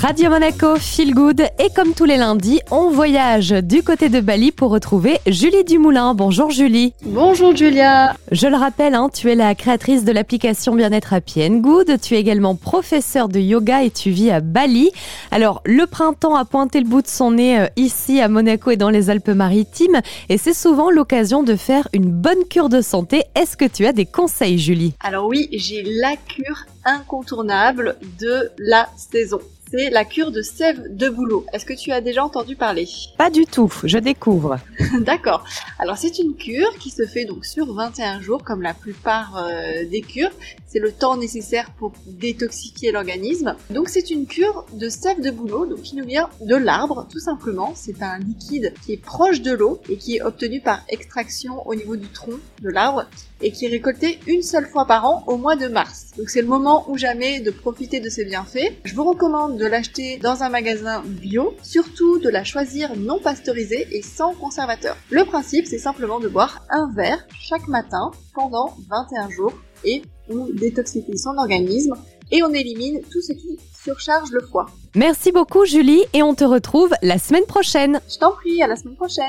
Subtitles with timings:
[0.00, 1.42] Radio Monaco, Feel Good.
[1.58, 6.14] Et comme tous les lundis, on voyage du côté de Bali pour retrouver Julie Dumoulin.
[6.14, 6.94] Bonjour Julie.
[7.04, 8.16] Bonjour Julia.
[8.32, 12.00] Je le rappelle, hein, tu es la créatrice de l'application Bien-être Happy and Good.
[12.00, 14.90] Tu es également professeur de yoga et tu vis à Bali.
[15.30, 18.78] Alors, le printemps a pointé le bout de son nez euh, ici à Monaco et
[18.78, 20.00] dans les Alpes-Maritimes.
[20.30, 23.24] Et c'est souvent l'occasion de faire une bonne cure de santé.
[23.34, 24.94] Est-ce que tu as des conseils, Julie?
[25.00, 31.08] Alors oui, j'ai la cure incontournable de la saison c'est la cure de sève de
[31.08, 31.46] bouleau.
[31.52, 32.88] Est-ce que tu as déjà entendu parler?
[33.16, 34.58] Pas du tout, je découvre.
[35.00, 35.44] D'accord.
[35.82, 39.86] Alors c'est une cure qui se fait donc sur 21 jours comme la plupart euh,
[39.88, 40.30] des cures.
[40.66, 43.56] C'est le temps nécessaire pour détoxifier l'organisme.
[43.70, 47.18] Donc c'est une cure de sève de bouleau donc qui nous vient de l'arbre tout
[47.18, 47.72] simplement.
[47.74, 51.74] C'est un liquide qui est proche de l'eau et qui est obtenu par extraction au
[51.74, 53.06] niveau du tronc de l'arbre
[53.40, 56.10] et qui est récolté une seule fois par an au mois de mars.
[56.18, 58.74] Donc c'est le moment ou jamais de profiter de ses bienfaits.
[58.84, 63.88] Je vous recommande de l'acheter dans un magasin bio, surtout de la choisir non pasteurisée
[63.92, 64.98] et sans conservateur.
[65.08, 69.52] Le principe c'est simplement de boire un verre chaque matin pendant 21 jours
[69.84, 71.94] et on détoxifie son organisme
[72.32, 74.66] et on élimine tout ce qui surcharge le foie.
[74.96, 78.00] Merci beaucoup Julie et on te retrouve la semaine prochaine.
[78.12, 79.24] Je t'en prie, à la semaine prochaine.